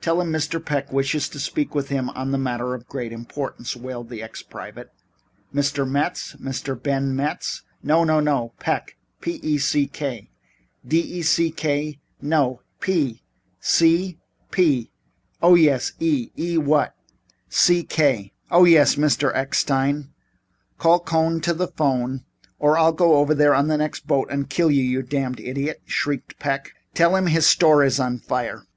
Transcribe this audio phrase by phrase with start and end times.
[0.00, 0.64] "Tell him Mr.
[0.64, 4.22] Peck wishes to speak to him on a matter of very great importance," wailed the
[4.22, 4.92] ex private.
[5.52, 5.84] "Mr.
[5.84, 6.36] Metz?
[6.40, 6.80] Mr.
[6.80, 7.62] Ben Metz?
[7.82, 8.52] "No, no, no.
[8.60, 10.30] Peck p e c k."
[10.86, 13.24] "D e c k?" "No, P."
[13.58, 14.20] "C?"
[14.52, 14.92] "P."
[15.42, 16.30] "Oh, yes, E.
[16.38, 16.94] E what?"
[17.48, 19.34] "C K" "Oh, yes, Mr.
[19.34, 20.10] Eckstein."
[20.78, 22.22] "Call Cohn to the 'phone
[22.60, 25.82] or I'll go over there on the next boat and kill you, you damned idiot,"
[25.84, 26.74] shrieked Peck.
[26.94, 28.66] "Tell him his store is on fire."